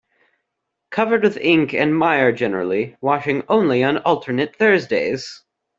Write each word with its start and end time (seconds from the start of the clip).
Covered 0.89 1.21
with 1.21 1.37
ink 1.37 1.75
and 1.75 1.95
mire 1.95 2.31
generally, 2.31 2.97
washing 3.01 3.43
only 3.47 3.83
on 3.83 3.99
alternate 3.99 4.55
Thursdays. 4.55 5.43